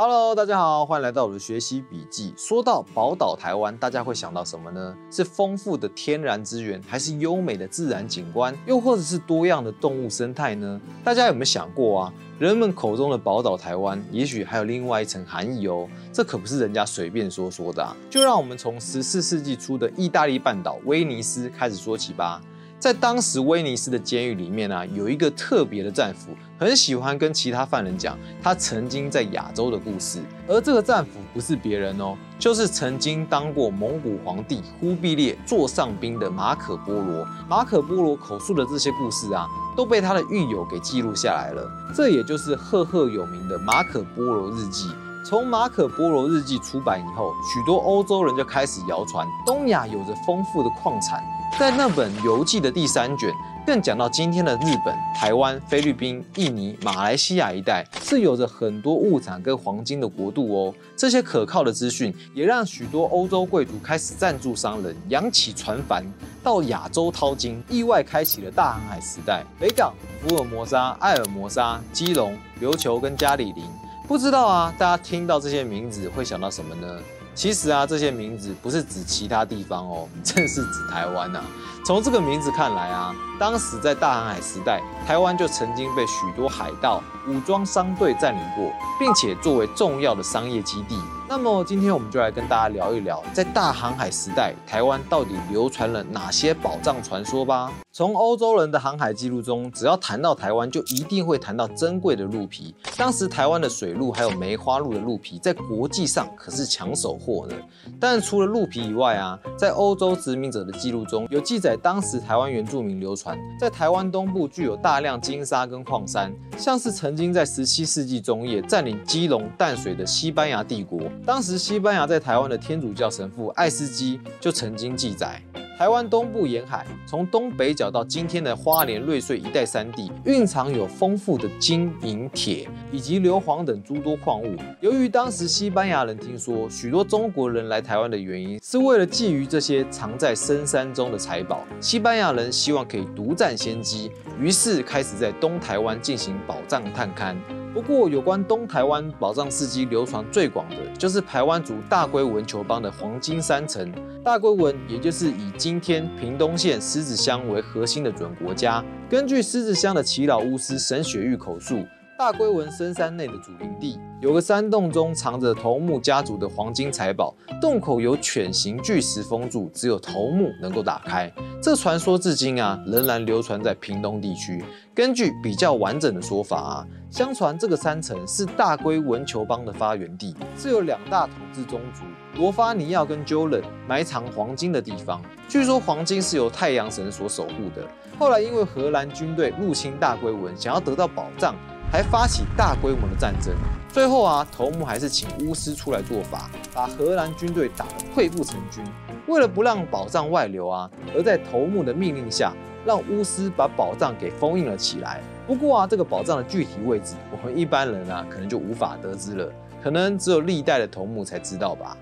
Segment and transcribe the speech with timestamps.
[0.00, 2.32] Hello，大家好，欢迎来到我的学习笔记。
[2.36, 4.96] 说到宝岛台湾，大家会想到什么呢？
[5.10, 10.80] 是丰富的天然资源，还是优美的自然景观，又或者是多样的动物生态呢？
[11.02, 12.12] 大家有没有想过啊？
[12.38, 15.88] 人们口中的宝岛台湾，也许还有另外一层含义哦。
[16.12, 17.96] 这可不是人家随便说说的啊。
[18.08, 22.40] 就让我们从十四世纪初的意大利半岛威尼斯开始说起吧。
[22.78, 30.20] 在当时威尼斯的监狱里面啊，有一个特别的战俘，很喜欢跟其他犯人讲他曾经在亚洲的故事。
[30.46, 37.26] 而这个战俘不是别人哦，就是曾经当过蒙古皇帝忽必烈座上宾的马可波罗。
[37.48, 39.44] 马可波罗口述的这些故事啊，
[39.76, 41.68] 都被他的狱友给记录下来了。
[41.96, 44.84] 这也就是赫赫有名的《马可波罗日记》。
[45.24, 51.22] 从《马可波罗日记》出版以后，许多欧洲人就开始谣传东亚有着丰富的矿产。
[51.58, 53.32] 在那本游记的第三卷，
[53.66, 60.74] 更讲到今天的日本、台湾、菲律宾、印尼、马来西亚一带是有着很多物产跟黄金的国度哦。
[60.96, 66.04] 这些可靠的资讯也让许多欧洲贵族开始赞助商人，扬起船帆
[66.42, 69.42] 到亚洲淘金，意外开启了大航海时代。
[69.58, 73.64] 北港、福尔摩沙、艾尔摩沙、基隆、琉球跟加里林，
[74.08, 76.98] 不知道啊，大家听到这些名字会想到什么呢？
[77.34, 81.42] 其实啊，这些名字不是指其他地方哦， 正是指台湾呐。
[81.84, 90.98] 从这个名字看来啊，当时在大航海时代，台湾就曾经被许多海盗、武装商队占领过，并且作为重要的商业基地。
[91.30, 97.70] 那么今天我们就来跟大家聊一聊，在大航海时代，台湾到底流传了哪些宝藏传说吧。
[97.92, 102.74] 从欧洲人的航海记录中，只要谈到台湾，就一定会谈到珍贵的鹿皮。
[102.96, 107.54] 当时台湾的水鹿还有梅花鹿的鹿皮，在国际上可是抢手货呢。
[108.00, 120.98] 但除了鹿皮以外啊，在欧洲殖民者的记录中有记载，当时台湾原住民流传，在台湾东部具有大量金沙跟矿山，像是曾经在十七世纪中叶占领基隆、淡水的西班牙帝国。
[121.24, 125.40] 当时，西班牙在台湾的天主教神父艾斯基就曾经记载，
[125.76, 134.56] 台湾东部沿海，从东北角到今天的花莲、瑞穗一带山地，蕴藏有丰富的金银铁以及硫磺等诸多矿物。
[134.80, 144.10] 由于当时西班牙人听说许多中国人来台湾的原因，是为了觊觎这些藏在深山中的财宝，西班牙人希望可以独占先机，
[144.40, 147.36] 于是开始在东台湾进行宝藏探勘。
[147.74, 153.92] 不过，有关东台湾宝藏事迹流传最广的，就是台湾族大龟文球邦的黄金山城。
[154.24, 158.84] 大龟文，也就是以今天屏东县狮子乡为核心的准国家。
[159.08, 161.86] 根据狮子乡的耆老巫师沈雪玉口述。
[162.18, 171.32] 大龟文深山内的主林地，有个山洞中藏着头目家族的黄金财宝，洞口有犬形巨石封住，只有头目能够打开。
[171.62, 174.64] 这传说至今啊，仍然流传在屏东地区。
[174.92, 182.02] 根据比较完整的说法啊，相传这个山城是大龟文球邦的发源地，是有两大统治宗族
[182.34, 185.22] 罗发尼奥跟 Jolen 埋藏黄金的地方。
[185.48, 187.86] 据说黄金是由太阳神所守护的。
[188.18, 191.54] 后来因为荷兰军队入侵大龟文，想要得到宝藏。
[191.90, 193.54] 还发起大规模的战争，
[193.88, 198.84] 最后啊，头目还是请巫师出来做法，把荷兰军队打得溃不成军。
[199.26, 202.52] 为了不让宝藏外流啊，而在头目的命令下，
[202.84, 205.22] 让巫师把宝藏给封印了起来。
[205.46, 209.50] 不过啊，这个宝藏的具体位置，我们一般人啊，可能就无法得知了，
[209.82, 211.96] 可能只有历代的头目才知道吧。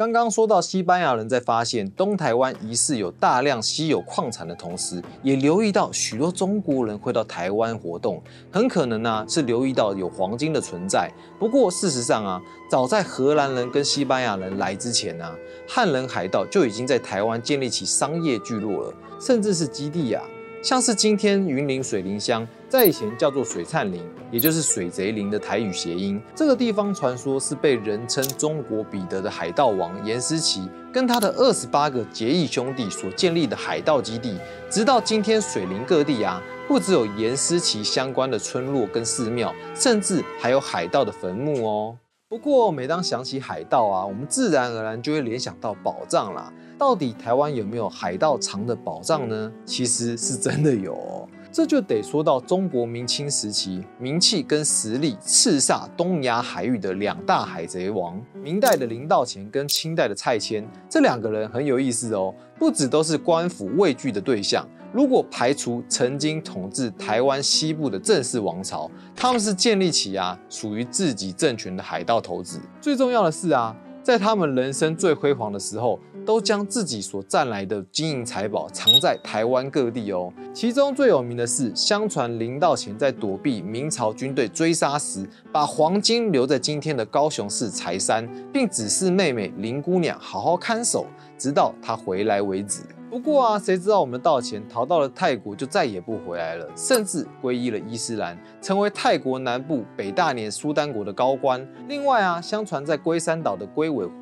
[0.00, 11.10] 刚刚说到西班牙人在发现东台湾疑似有大量稀有矿产的同时，也留意到许多中国人会到台湾活动，很可能呢是留意到有黄金的存在。
[11.38, 12.40] 不过事实上啊，
[12.70, 15.30] 早在荷兰人跟西班牙人来之前呢，
[15.68, 20.24] 汉人海盗就已经在台湾建立起商业聚落了，甚至是基地啊。
[20.62, 26.20] 像是今天云林水林乡，在以前叫做水灿林，也就是水贼林的台语谐音。
[26.34, 34.38] 这个地方传说是被人称中国彼得的海盗王严思齐跟他的二十八个结义兄弟所建立的海盗基地。
[34.68, 41.96] 直到今天，水林各地啊，不只有严思齐相关的村落跟寺庙，甚至还有海盗的坟墓哦。
[42.30, 46.52] 不过，每当想起海盗啊，我们自然而然就会联想到宝藏啦。
[46.78, 49.52] 到底台湾有没有海盗藏的宝藏呢？
[49.64, 64.64] 其实是真的有，这就得说到中国明清时期名气跟实力叱咤东亚海域的两大海贼王，明代的林道乾跟清代的蔡牵，这两个人很有意思哦，不止都是官府畏惧的对象。
[64.92, 72.58] 如果排除曾经统治台湾西部的正式王朝，他们是建立起啊属于自己政权的海盗头子。
[72.80, 76.00] 最重要的是啊，在他们人生最辉煌的时候，
[76.30, 80.32] 都将自己所占来的金银财宝藏在台湾各地哦。
[80.54, 91.04] 其中最有名的是，相传林道乾在躲避明朝军队追杀时，把黄金留在今天的高雄市柴山，并指示妹妹林姑娘好好看守，
[91.36, 92.82] 直到他回来为止。
[93.10, 101.66] 不过啊，谁知道我们道前逃到了泰国，就再也不回来了，甚至皈依了伊斯兰，成为泰国南部北大年苏丹国的高官。
[101.88, 104.12] 另外啊，相传在龟山岛的龟尾湖，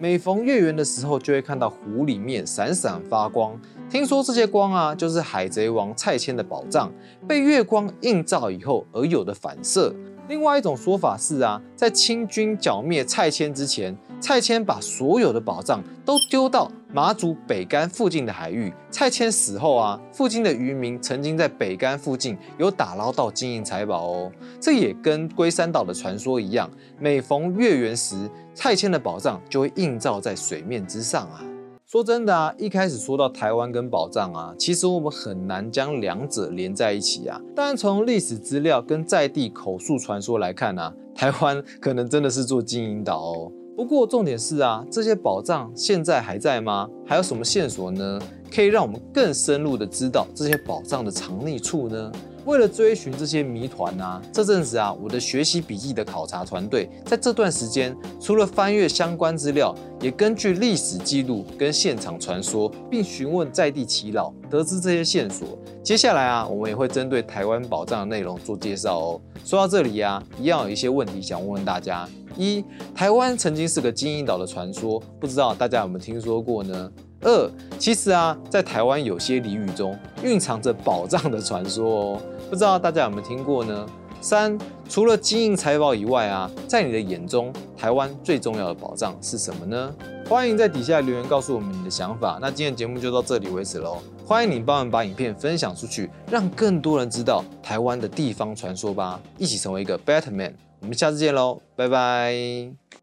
[0.00, 3.58] 每逢月圆的时候，就会看到湖里面闪闪发光。
[3.90, 6.92] 听说这些光啊，就是海贼王蔡牵的宝藏，
[7.26, 9.92] 被月光映照以后而有的反射。
[10.28, 13.96] 另外一种说法是啊，在清军剿灭蔡牵之前。
[14.20, 18.72] 蔡牵把所有的宝藏都丢到马祖北干附近的海域。
[18.90, 24.32] 蔡牵死后啊，附近的渔民曾经在北干附近有打捞到金银财宝哦。
[24.60, 31.44] 这也跟龟山岛的传说一样，每逢月圆时，蔡牵的宝藏就会映照在水面之上啊。
[31.86, 37.40] 说真的啊，一开始说到台湾跟宝藏啊，其实我们很难将两者连在一起啊。
[37.56, 43.52] 但从历史资料跟在地口述传说来看啊，台湾可能真的是座金银岛哦。
[43.78, 46.88] 不过重点是啊，这些宝藏现在还在吗？
[47.06, 48.18] 还有什么线索呢？
[48.52, 52.12] 可以让我们更深入的知道这些宝藏的藏匿处呢？
[52.44, 65.58] 为了追寻这些谜团啊，这阵子啊，我的学习笔记的考察团队在这段时间，除了翻阅相关资料，也根据历史记录跟现场传说，并询问在地耆老，得知这些线索。
[65.82, 69.20] 接下来啊，我们也会针对台湾宝藏的内容做介绍哦。
[69.44, 72.08] 说到这里啊，一样有一些问题想问问大家。
[72.34, 72.64] 一，
[72.94, 76.90] 台湾曾经是个金银岛的传说，不知道大家有没有听说过呢？
[77.22, 83.86] 二，其实啊，在台湾有些俚语中蕴藏着宝藏的传说哦，不知道大家有没有听过呢？
[84.20, 89.94] 三，除了金银财宝以外啊，在你的眼中，台湾最重要的宝藏是什么呢？
[90.28, 92.38] 欢迎在底下留言告诉我们你的想法。
[92.40, 100.52] 那今天节目就到这里为止喽，欢迎你帮我们把影片分享出去，让更多人知道台湾的地方传说吧，一起成为一个 better man。
[100.80, 102.98] 我们下次见喽，拜拜。